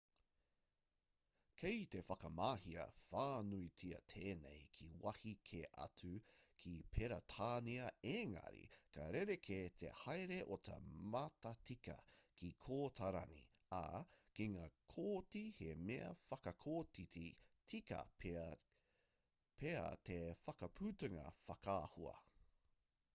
kei 1.61 1.81
te 1.95 1.99
whakamahia 2.05 2.83
whānuitia 3.01 3.97
tēnei 4.13 4.61
ki 4.77 4.87
wāhi 5.03 5.33
kē 5.49 5.59
atu 5.83 6.09
ki 6.63 6.71
peretānia 6.95 7.91
engari 8.13 8.63
ka 8.95 9.07
rerekē 9.17 9.59
te 9.81 9.91
haere 10.01 10.39
o 10.55 10.59
te 10.69 10.79
matatika 11.17 11.97
ki 12.41 12.51
kōtarani 12.67 13.41
ā 13.83 13.85
ki 14.39 14.49
ngā 14.57 14.67
kōti 14.97 15.45
he 15.61 15.71
mea 15.87 16.11
whakakotiti 16.27 17.27
tika 17.75 18.03
pea 18.23 18.49
te 20.09 20.21
whakaputanga 20.47 21.33
whakaahua 21.49 22.21